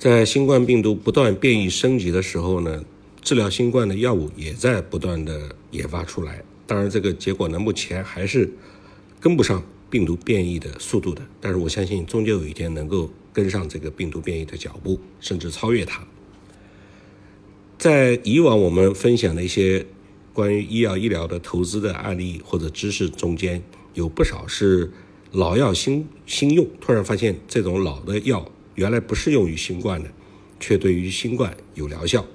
[0.00, 2.82] 在新冠病毒不断变异升级的时候呢，
[3.20, 6.42] 治疗新冠的药物也在不断的研发出来。
[6.66, 8.50] 当然，这个结果呢，目前还是
[9.20, 11.20] 跟不上病毒变异的速度的。
[11.38, 16.02] 但是我相信，终究有一天能够跟上这个病毒变异的脚步，甚至超越它。
[17.76, 19.84] 在以往我们分享的一些
[20.32, 23.62] 关于医药医疗的投资的案例或者知识中间，
[23.92, 24.90] 有不少是
[25.30, 28.50] 老药新新用，突然发现这种老的药。
[28.74, 30.10] 原来不适用于新冠的，
[30.58, 32.26] 却对于新冠有疗效。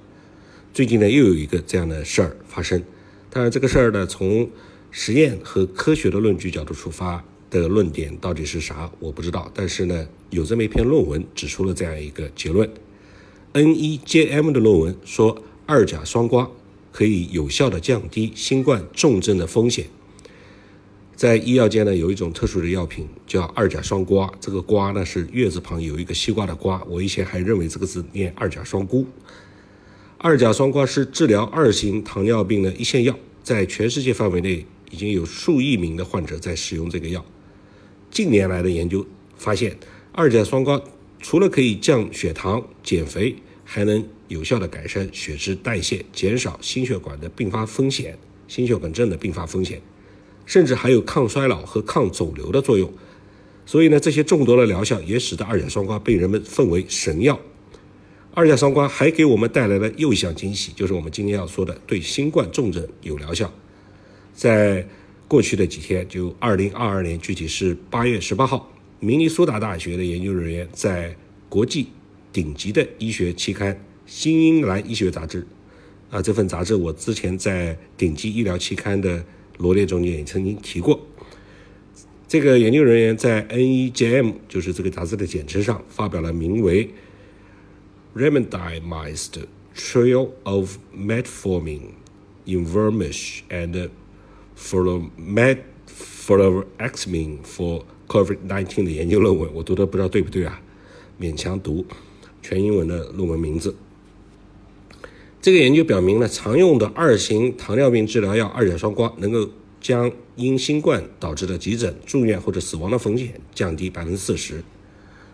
[0.74, 2.84] 最近呢，又有一个这样的事儿发生。
[3.30, 4.50] 当然，这个事儿呢，从
[4.92, 9.52] 实验和科学的论据角度出发的论点到底是啥，我不知道。
[9.54, 12.70] 但是呢，有这么一篇论文指出了这样一个结论
[13.54, 16.50] ：NEJM 的论文说，二甲双胍
[16.92, 19.86] 可以有效的降低新冠重症的风险。
[21.16, 29.06] 在医药界呢，有一种特殊的药品叫二甲双胍，这个胍呢是月字旁有一个西瓜的瓜，我以前还认为这个字念二甲双胍。
[30.18, 37.24] 二甲双胍是治疗二型糖尿病的一线药，在全世界范围内已经有数亿名的患者在使用这个药。
[38.12, 39.06] 近年来的研究
[39.38, 39.78] 发现，
[40.12, 40.82] 二甲双胍
[41.22, 48.18] 除了可以降血糖、减肥，还能有效的改善血脂代谢，减少心血管的并发风险，
[48.50, 49.82] 心血管症的并发风险。
[50.46, 52.92] 甚至还有抗衰老和抗肿瘤的作用，
[53.66, 57.40] 所以呢，这些众多的疗效也使得二甲双胍被人们奉为神药。
[58.34, 63.52] 二甲双胍还给我们带来了又一项惊喜，就是我们今天要说的对新冠重症有疗效。
[64.34, 64.88] 在
[65.28, 71.16] 过去的几天，就二零二二年，具体是八月十八号，明尼苏达大学的研究人员在
[71.50, 71.88] 国际
[72.32, 73.74] 顶级的医学期刊
[74.06, 75.42] 《新英格兰医学杂志》
[76.16, 79.26] 啊，这份杂志我之前在顶级医疗期刊的。
[79.58, 81.00] 罗列中间也曾经提过，
[82.28, 86.90] 这个研究人员在 NEJM，就是这个杂志的简称上，发表了名为
[88.20, 91.82] 《Randomized Trail of Metformin
[92.46, 93.90] in Vermish and
[94.58, 99.54] Flumetfluoxamine for COVID-19》的研究论文。
[99.54, 100.62] 我读的不知道对不对啊？
[101.20, 101.86] 勉强读
[102.42, 103.76] 全英文的论文名字。
[105.46, 109.48] 这个研究表明呢，常用的二型糖尿病治疗药二甲双胍能够
[109.80, 114.64] 将因新冠导致的急诊、住院或者死亡的风险降低百分之四十。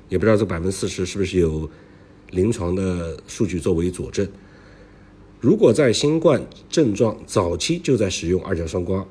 [0.10, 1.70] 也不知道这百分之四十是不是有
[2.32, 4.28] 临床的数据作为佐证。
[5.40, 9.06] 如果在新冠症状早期就在使用二甲双胍，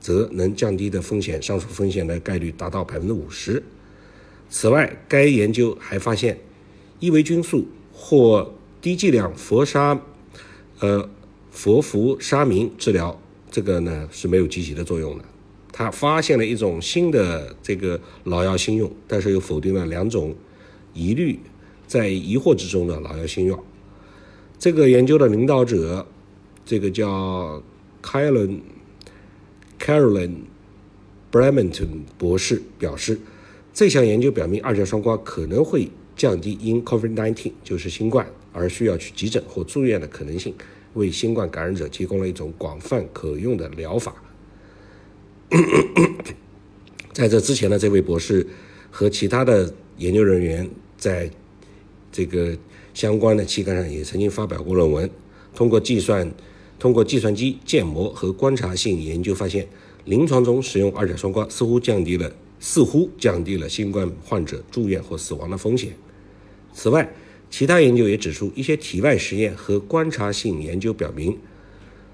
[0.00, 3.62] 则能降低的风险，上述风险的概率达到百分之五十。
[4.48, 6.40] 此外，该研究还发现，
[6.98, 9.96] 伊维菌素或低剂量佛沙。
[10.80, 11.08] 呃，
[11.50, 13.20] 佛氟沙明治疗
[13.50, 15.24] 这个呢是没有积极的作用的。
[15.72, 20.34] 他发现了一种新的这个老药新用，但是又否定了两种
[20.92, 21.38] 疑虑
[21.86, 23.62] 在疑惑之中的老药新药。
[24.58, 26.06] 这个研究的领导者，
[26.66, 27.62] 这个叫
[28.02, 28.60] Carolyn
[29.78, 30.32] Carolyn
[31.30, 33.18] Bremerton 博士表示，
[33.72, 38.26] 这项研究表明二甲双胍可能会降低因 COVID-19 就是新冠。
[38.52, 40.54] 而需要去急诊或住院的可能性，
[40.94, 44.14] 为新冠感染者提供了一种广泛可用的疗法。
[47.12, 48.46] 在这之前呢，这位博士
[48.90, 51.30] 和其他的研究人员在
[52.12, 52.56] 这个
[52.94, 55.10] 相关的期刊上也曾经发表过论文。
[55.54, 56.32] 通过计算、
[56.78, 59.66] 通过计算机建模和观察性研究发现，
[60.04, 65.92] 临床中使用二甲双胍似乎降低了似乎降低了新冠患者住院或死亡的风险。
[66.72, 67.12] 此外，
[67.50, 71.36] 其他研究也指出，一些体外实验和观察性研究表明，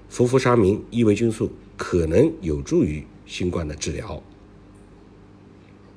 [0.09, 4.21] 氟氟沙明伊维菌素可能有助于新冠的治疗。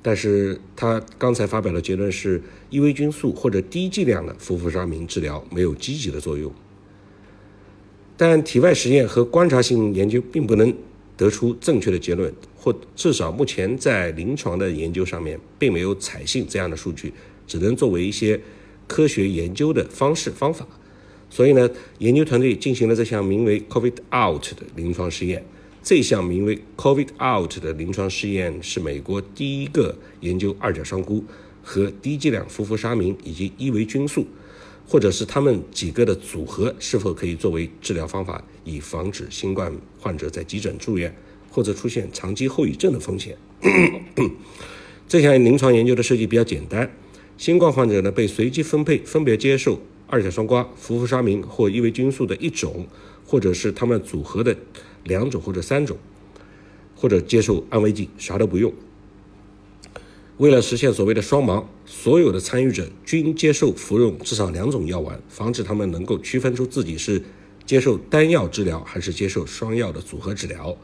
[0.03, 6.53] 但是他刚才发表的结论是，伊维菌素或者低剂量的氟氟沙明治疗没有积极的作用。
[8.15, 10.71] 但体外实验和观察性研究并不能
[11.17, 17.11] 得出正确的结论，或至少目前在临床的研究上面并没有采信这样的数据，
[17.47, 18.39] 只能作为一些。
[18.91, 20.67] 科学研究的方式方法，
[21.29, 21.69] 所以呢，
[21.99, 25.45] 研究团队进行了这项名为 “COVID Out” 的临床试验。
[25.81, 31.23] 这项名为 “COVID Out” 的临床试验是美国第一个研究二甲双胍
[31.63, 34.27] 和低剂量氟氟沙明以及伊维菌素，
[34.85, 39.71] 或者是他们几个的组合是否可以作为治疗方法，以防止新冠
[40.01, 41.15] 患者在急诊住院
[41.49, 43.37] 或者出现长期后遗症的风险。
[45.07, 46.91] 这项临床研究的设计比较简单。
[47.41, 52.85] 新冠患者呢被随机分配，分别接受二甲双胍、氟氟沙明或伊维菌素的一种，
[53.25, 54.55] 或者是他们组合的
[55.05, 55.97] 两种或者三种，
[56.95, 58.71] 或者接受安慰剂，啥都不用。
[60.37, 67.23] 为了实现所谓的双盲，所有的参与者均接受服用至少两种药丸，防止他们能够区分出自己是
[67.65, 70.77] 接受单药治疗还是接受双药的组合治疗。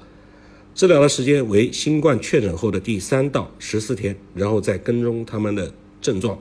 [0.73, 5.71] 治疗的时间为新冠确诊后的第三到十四天，然后再跟踪他们的
[6.07, 6.39] 症状。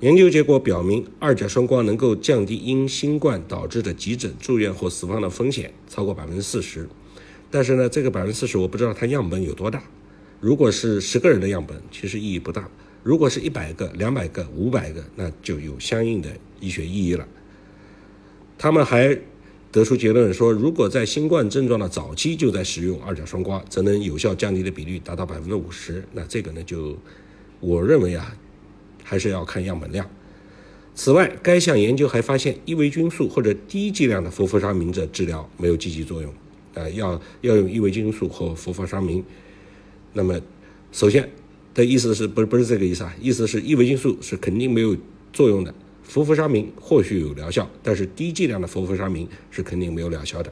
[0.00, 6.86] 研究结果表明，二甲双胍能够降低因新冠导致的急诊、住院或死亡的风险超过百分之四十。
[7.50, 9.82] 但是呢，这个百分之四十我不知道它样本有多大。
[10.38, 12.64] 如果是十个人的样本，其实意义不大；
[13.02, 16.28] 如果是一百个、两百个、五百个，那就有相应的
[16.60, 17.26] 医学意义了。
[18.58, 19.18] 他们还
[19.72, 26.04] 得出结论说，如果在新冠症状的早期就在使用二甲双胍，则能有效降低的比率达到百分之五十。
[26.12, 26.98] 那这个呢，就
[27.60, 28.36] 我认为啊。
[29.08, 30.04] 还是要看样本量。
[30.96, 36.32] 此外，该项研究还发现，伊维菌素或者低剂量的氟氟沙明的治疗没有积极作用。
[36.74, 39.22] 呃，要要用伊维菌素或氟氟沙明。
[40.14, 40.40] 那么，
[40.90, 41.30] 首先
[41.74, 43.14] 的意思是不是不是这个意思啊？
[43.20, 44.96] 意思是伊维菌素是肯定没有
[45.32, 50.50] 作用的，氟氟沙明或许有疗效，但是低剂量的氟氟沙明是肯定没有疗效的。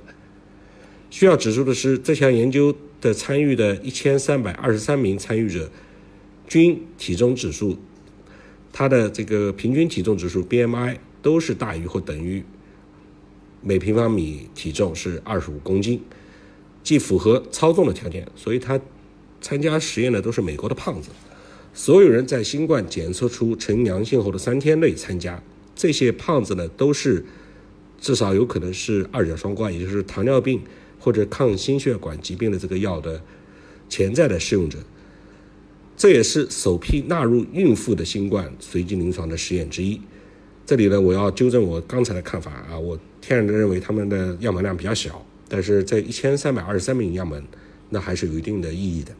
[1.08, 5.70] 需要指出的是，这项研究的参与的一千三百二十三名参与者
[6.46, 7.78] 均体重指数。
[8.76, 12.42] 它的这个平均体重指数 BMI 都是大于或等于
[13.62, 16.02] 每平方米体重是二十五公斤，
[16.82, 18.80] 既符合操纵的条件，所以他
[19.40, 21.10] 参加实验的都是美国的胖子。
[21.72, 25.40] 所有人在新冠检测出呈阳性后的三天内参加，
[25.76, 27.24] 这些胖子呢都是
[28.00, 30.60] 至少有可能是二甲双胍，也就是糖尿病
[30.98, 33.22] 或者抗心血管疾病的这个药的
[33.88, 34.80] 潜在的使用者。
[35.96, 40.00] 这也是首批纳入孕妇的新冠随机临床的实验之一。
[40.66, 47.42] 这里呢，我要纠正我刚才的看法啊，我天然的认为他们的样本量比较小，但是这一千三百二十三名样本，
[47.90, 49.12] 那还是有一定的意义的。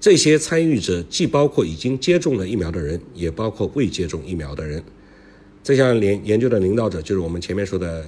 [0.00, 4.82] 这些参与者既包括已经接种了疫苗的人，也包括未接种疫苗的人。
[5.62, 8.06] 这项研研究的领导者就是我们前面说的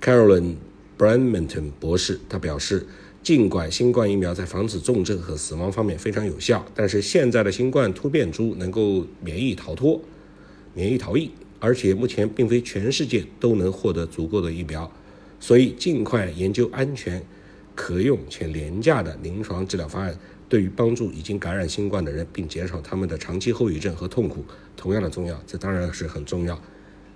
[0.00, 0.54] Carolyn
[0.96, 2.86] Brandmonton 博士，他表示。
[3.22, 10.00] 尽管新冠疫苗在防止重症和死亡方面非常有效，但是现在的新冠突变株能够免疫逃脱、
[10.72, 14.90] 免疫逃逸，而且目前并非全世界都能获得足够的疫苗，
[15.38, 17.22] 所以尽快研究安全、
[17.74, 20.18] 可用且廉价的临床治疗方案，
[20.48, 24.42] 对于帮助已经感染新冠的人并减少他们的长期后遗症和痛苦
[24.76, 25.40] 同样的重要。
[25.46, 26.58] 这当然是很重要，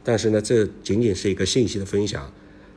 [0.05, 2.31] 但是呢，这仅仅是一个信息的分享。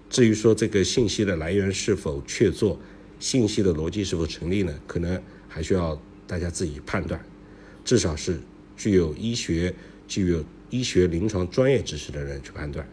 [0.09, 2.77] 至于说这个信息的来源是否确凿，
[3.19, 4.73] 信息的逻辑是否成立呢？
[4.85, 7.19] 可能还需要大家自己判断，
[7.83, 8.39] 至少是
[8.75, 9.73] 具有医学、
[10.07, 12.87] 具有医学临床专业知识的人去判断。